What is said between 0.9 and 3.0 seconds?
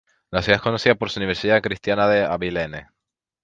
por su Universidad Cristiana de Abilene.